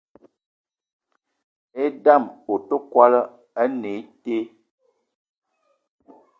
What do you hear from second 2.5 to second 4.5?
ote kwolo ene too